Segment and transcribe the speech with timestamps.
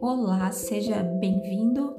[0.00, 1.96] Olá, seja bem-vindo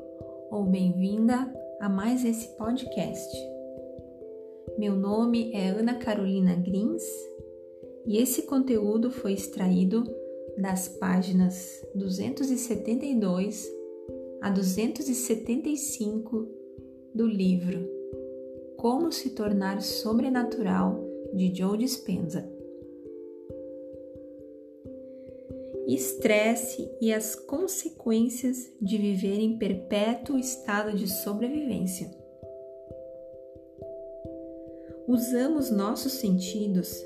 [0.49, 3.35] ou bem-vinda a mais esse podcast.
[4.77, 7.03] Meu nome é Ana Carolina Grins
[8.05, 10.05] e esse conteúdo foi extraído
[10.57, 13.69] das páginas 272
[14.41, 16.62] a 275
[17.13, 17.87] do livro
[18.77, 20.99] Como se tornar sobrenatural
[21.33, 22.51] de Joe Dispenza.
[25.87, 32.09] estresse e as consequências de viver em perpétuo estado de sobrevivência.
[35.07, 37.05] Usamos nossos sentidos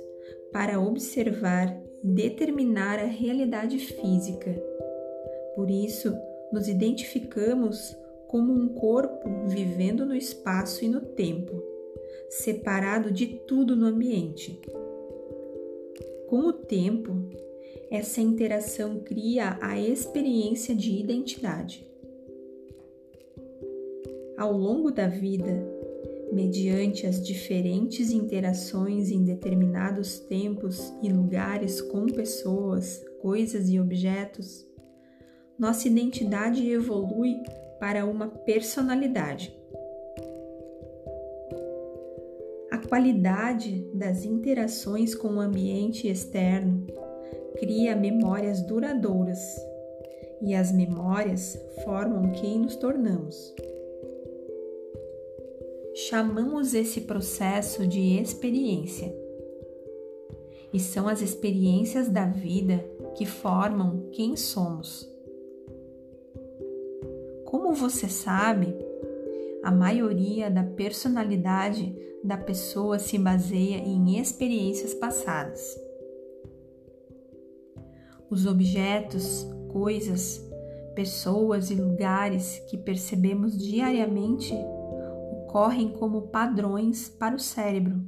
[0.52, 4.54] para observar e determinar a realidade física.
[5.56, 6.16] Por isso,
[6.52, 11.62] nos identificamos como um corpo vivendo no espaço e no tempo,
[12.30, 14.60] separado de tudo no ambiente.
[16.28, 17.16] Com o tempo,
[17.90, 21.88] essa interação cria a experiência de identidade.
[24.38, 25.66] Ao longo da vida,
[26.32, 34.68] mediante as diferentes interações em determinados tempos e lugares com pessoas, coisas e objetos,
[35.58, 37.42] nossa identidade evolui
[37.80, 39.56] para uma personalidade.
[42.70, 46.86] A qualidade das interações com o ambiente externo
[47.60, 49.40] cria memórias duradouras
[50.42, 53.56] e as memórias formam quem nos tornamos.
[56.10, 59.12] Chamamos esse processo de experiência.
[60.72, 65.17] E são as experiências da vida que formam quem somos.
[67.48, 68.76] Como você sabe,
[69.64, 75.80] a maioria da personalidade da pessoa se baseia em experiências passadas.
[78.30, 80.46] Os objetos, coisas,
[80.94, 84.54] pessoas e lugares que percebemos diariamente
[85.32, 88.02] ocorrem como padrões para o cérebro.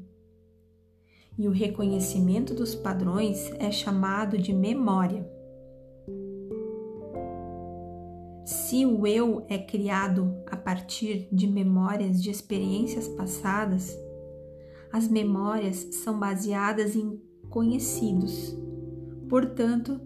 [1.38, 5.39] E o reconhecimento dos padrões é chamado de memória.
[8.50, 13.96] Se o eu é criado a partir de memórias de experiências passadas,
[14.92, 18.58] as memórias são baseadas em conhecidos.
[19.30, 20.02] Portanto,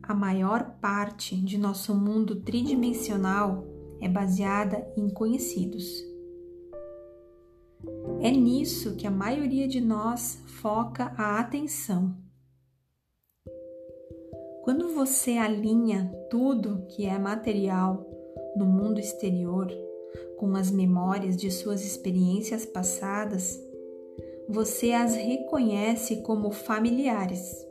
[0.00, 3.66] a maior parte de nosso mundo tridimensional
[4.00, 5.88] é baseada em conhecidos.
[8.20, 12.16] É nisso que a maioria de nós foca a atenção.
[14.70, 18.06] Quando você alinha tudo que é material
[18.54, 19.68] no mundo exterior
[20.38, 23.60] com as memórias de suas experiências passadas,
[24.48, 27.66] você as reconhece como familiares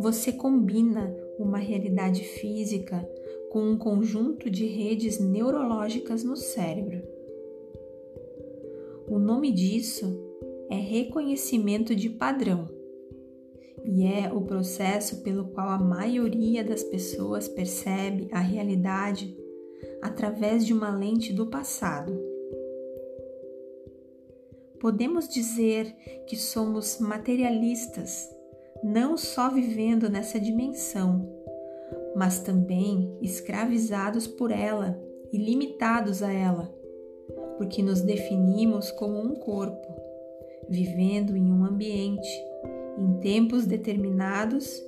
[0.00, 3.08] você combina uma realidade física
[3.52, 7.00] com um conjunto de redes neurológicas no cérebro.
[9.06, 10.12] O nome disso
[10.68, 12.81] é reconhecimento de padrão
[13.84, 19.36] e é o processo pelo qual a maioria das pessoas percebe a realidade
[20.00, 22.18] através de uma lente do passado.
[24.80, 25.94] Podemos dizer
[26.26, 28.28] que somos materialistas
[28.82, 31.28] não só vivendo nessa dimensão,
[32.16, 35.00] mas também escravizados por ela
[35.32, 36.74] e limitados a ela,
[37.56, 39.88] porque nos definimos como um corpo,
[40.68, 42.28] vivendo em um ambiente,
[42.98, 44.82] em tempos determinados,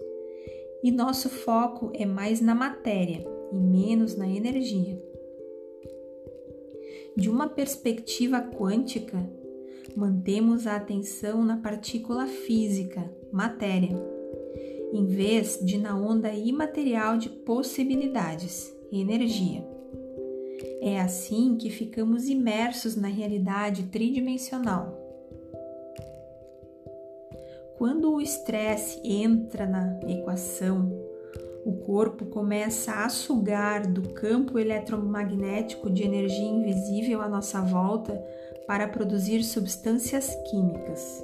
[0.82, 5.02] e nosso foco é mais na matéria e menos na energia.
[7.16, 9.24] De uma perspectiva quântica,
[9.96, 13.96] mantemos a atenção na partícula física, matéria,
[14.92, 19.64] em vez de na onda imaterial de possibilidades, energia.
[20.80, 25.03] É assim que ficamos imersos na realidade tridimensional.
[27.84, 30.90] Quando o estresse entra na equação,
[31.66, 38.14] o corpo começa a sugar do campo eletromagnético de energia invisível à nossa volta
[38.66, 41.22] para produzir substâncias químicas.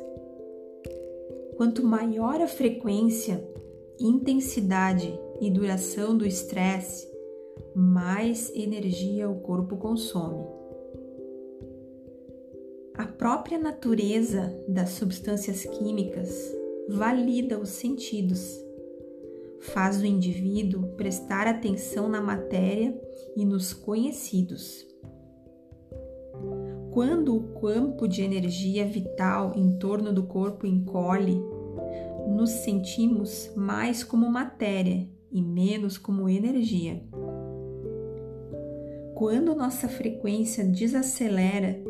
[1.56, 3.42] Quanto maior a frequência,
[3.98, 7.10] intensidade e duração do estresse,
[7.74, 10.59] mais energia o corpo consome.
[13.00, 16.54] A própria natureza das substâncias químicas
[16.86, 18.62] valida os sentidos,
[19.72, 22.94] faz o indivíduo prestar atenção na matéria
[23.34, 24.86] e nos conhecidos.
[26.92, 31.42] Quando o campo de energia vital em torno do corpo encolhe,
[32.28, 37.02] nos sentimos mais como matéria e menos como energia.
[39.14, 41.88] Quando nossa frequência desacelera,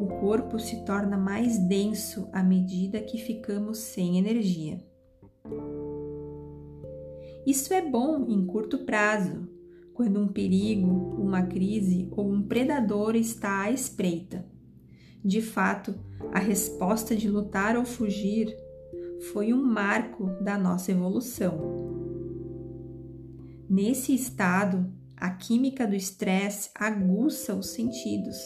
[0.00, 4.82] o corpo se torna mais denso à medida que ficamos sem energia.
[7.46, 9.46] Isso é bom em curto prazo,
[9.92, 10.88] quando um perigo,
[11.20, 14.46] uma crise ou um predador está à espreita.
[15.22, 15.94] De fato,
[16.32, 18.56] a resposta de lutar ou fugir
[19.32, 21.60] foi um marco da nossa evolução.
[23.68, 28.38] Nesse estado, a química do estresse aguça os sentidos,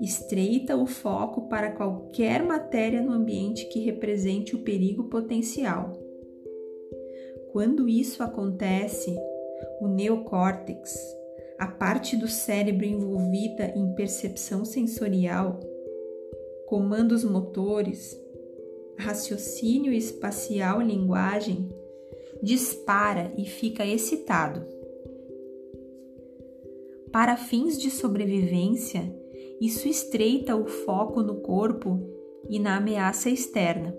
[0.00, 5.92] estreita o foco para qualquer matéria no ambiente que represente o perigo potencial.
[7.52, 9.16] Quando isso acontece,
[9.80, 10.94] o neocórtex,
[11.58, 15.60] a parte do cérebro envolvida em percepção sensorial,
[16.66, 18.20] comandos motores,
[18.98, 21.68] raciocínio espacial linguagem,
[22.42, 24.66] dispara e fica excitado.
[27.12, 29.23] Para fins de sobrevivência,
[29.60, 32.00] isso estreita o foco no corpo
[32.48, 33.96] e na ameaça externa,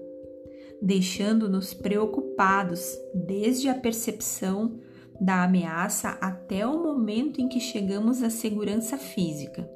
[0.81, 4.79] deixando-nos preocupados desde a percepção
[5.19, 9.69] da ameaça até o momento em que chegamos à segurança física,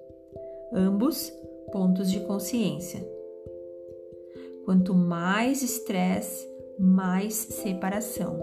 [0.74, 1.32] ambos
[1.72, 3.08] pontos de consciência.
[4.66, 6.48] Quanto mais estresse,
[6.78, 8.40] mais separação.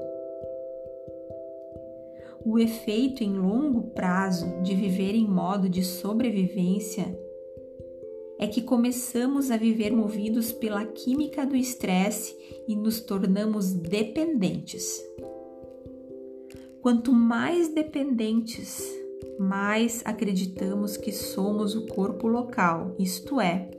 [2.45, 7.26] O efeito em longo prazo de viver em modo de sobrevivência
[8.39, 12.37] é que começamos a viver movidos pela química do estresse
[12.69, 15.03] e nos tornamos dependentes.
[16.83, 18.83] Quanto mais dependentes,
[19.39, 23.71] mais acreditamos que somos o corpo local, isto é,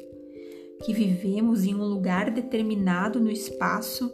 [0.84, 4.12] que vivemos em um lugar determinado no espaço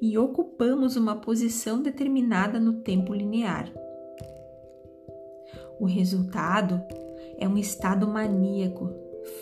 [0.00, 3.72] e ocupamos uma posição determinada no tempo linear.
[5.78, 6.82] O resultado
[7.38, 8.90] é um estado maníaco,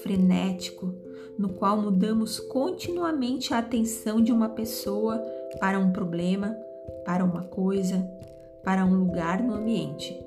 [0.03, 0.94] frenético,
[1.38, 5.19] no qual mudamos continuamente a atenção de uma pessoa
[5.59, 6.56] para um problema,
[7.05, 7.99] para uma coisa,
[8.62, 10.19] para um lugar no ambiente.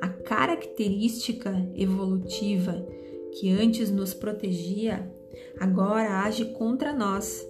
[0.00, 2.86] A característica evolutiva
[3.32, 5.10] que antes nos protegia
[5.58, 7.46] agora age contra nós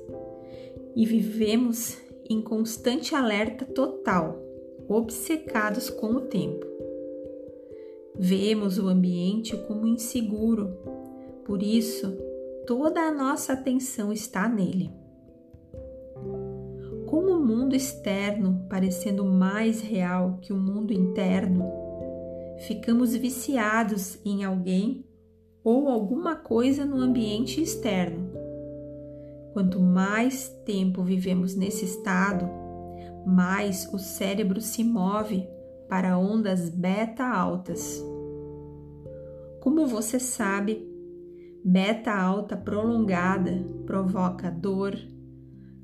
[0.95, 4.39] e vivemos em constante alerta total,
[4.89, 6.78] obcecados com o tempo.
[8.19, 10.77] Vemos o ambiente como inseguro,
[11.45, 12.17] por isso
[12.67, 14.91] toda a nossa atenção está nele.
[17.07, 21.65] Com o mundo externo parecendo mais real que o mundo interno,
[22.67, 25.05] ficamos viciados em alguém
[25.63, 28.33] ou alguma coisa no ambiente externo.
[29.53, 32.51] Quanto mais tempo vivemos nesse estado,
[33.25, 35.49] mais o cérebro se move
[35.89, 38.03] para ondas beta altas.
[39.61, 40.87] Como você sabe,
[41.65, 44.97] beta alta prolongada provoca dor,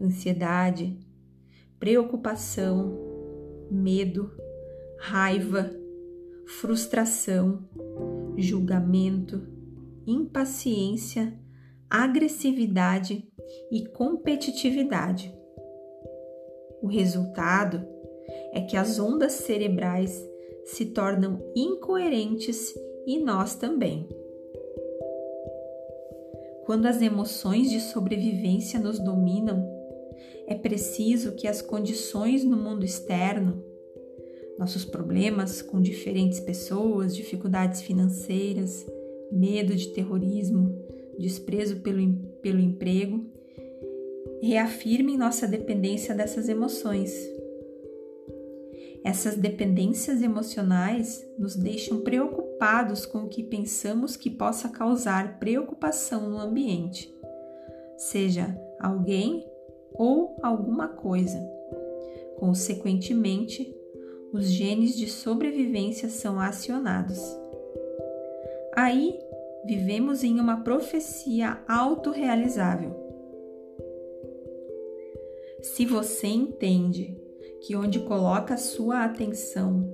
[0.01, 0.99] ansiedade,
[1.79, 2.99] preocupação,
[3.71, 4.31] medo,
[4.99, 5.71] raiva,
[6.47, 7.69] frustração,
[8.37, 9.47] julgamento,
[10.07, 11.39] impaciência,
[11.89, 13.27] agressividade
[13.71, 15.35] e competitividade.
[16.83, 17.94] O resultado
[18.55, 20.25] é que as ondas cerebrais
[20.65, 22.73] se tornam incoerentes
[23.05, 24.09] e nós também.
[26.65, 29.69] Quando as emoções de sobrevivência nos dominam,
[30.47, 33.63] é preciso que as condições no mundo externo,
[34.59, 38.87] nossos problemas com diferentes pessoas, dificuldades financeiras,
[39.33, 40.73] medo de terrorismo,
[41.19, 43.27] desprezo pelo, pelo emprego,
[44.41, 47.13] reafirmem nossa dependência dessas emoções.
[49.05, 56.39] Essas dependências emocionais nos deixam preocupados com o que pensamos que possa causar preocupação no
[56.39, 57.15] ambiente,
[57.99, 59.47] seja alguém
[59.93, 61.39] ou alguma coisa.
[62.39, 63.77] Consequentemente,
[64.33, 67.21] os genes de sobrevivência são acionados.
[68.75, 69.19] Aí
[69.67, 73.05] vivemos em uma profecia autorrealizável.
[75.61, 77.24] Se você entende
[77.65, 79.91] que onde coloca sua atenção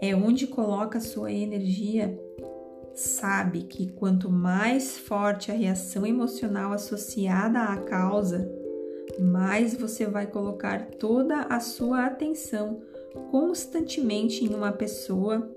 [0.00, 2.20] é onde coloca sua energia,
[2.92, 8.50] sabe que quanto mais forte a reação emocional associada à causa,
[9.20, 12.82] mais você vai colocar toda a sua atenção
[13.30, 15.48] constantemente em uma pessoa,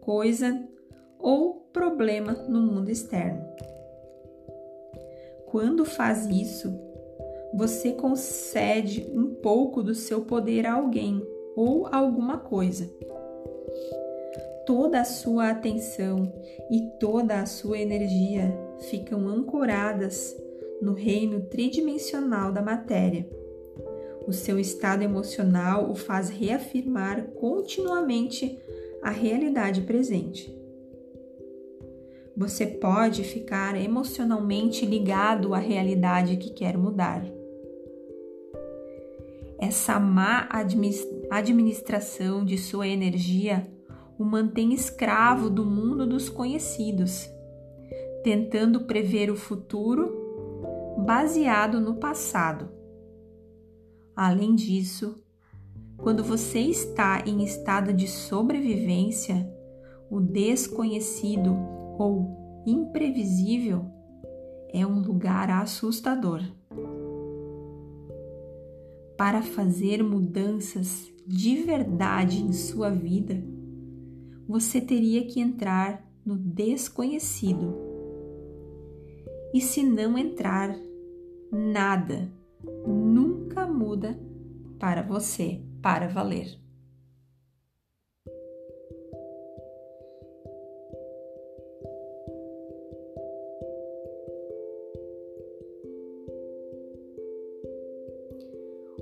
[0.00, 0.60] coisa
[1.20, 3.46] ou problema no mundo externo.
[5.46, 6.87] Quando faz isso,
[7.52, 11.26] você concede um pouco do seu poder a alguém
[11.56, 12.88] ou a alguma coisa.
[14.66, 16.32] Toda a sua atenção
[16.70, 18.54] e toda a sua energia
[18.90, 20.36] ficam ancoradas
[20.80, 23.28] no reino tridimensional da matéria.
[24.26, 28.58] O seu estado emocional o faz reafirmar continuamente
[29.02, 30.54] a realidade presente.
[32.36, 37.37] Você pode ficar emocionalmente ligado à realidade que quer mudar.
[39.68, 40.48] Essa má
[41.30, 43.70] administração de sua energia
[44.18, 47.28] o mantém escravo do mundo dos conhecidos,
[48.24, 52.70] tentando prever o futuro baseado no passado.
[54.16, 55.22] Além disso,
[55.98, 59.46] quando você está em estado de sobrevivência,
[60.10, 61.54] o desconhecido
[61.98, 63.84] ou imprevisível
[64.72, 66.42] é um lugar assustador.
[69.18, 73.44] Para fazer mudanças de verdade em sua vida,
[74.48, 77.76] você teria que entrar no desconhecido.
[79.52, 80.78] E se não entrar,
[81.50, 82.32] nada
[82.86, 84.18] nunca muda
[84.78, 86.67] para você, para valer.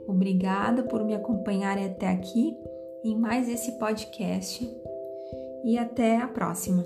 [0.06, 2.56] Obrigada por me acompanhar até aqui
[3.04, 4.68] em mais esse podcast
[5.64, 6.84] e até a próxima.